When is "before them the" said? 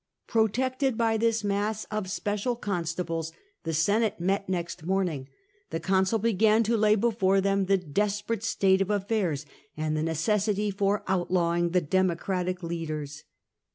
6.95-7.77